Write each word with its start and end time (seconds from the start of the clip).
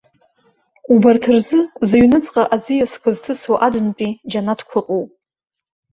Убарҭ 0.93 1.23
рзы, 1.35 1.59
зыҩныҵҟа 1.87 2.43
аӡиасқәа 2.55 3.09
зҭысуа 3.15 3.57
Аднтәи 3.65 4.11
џьанаҭқәа 4.31 4.77
ыҟоуп. 4.81 5.09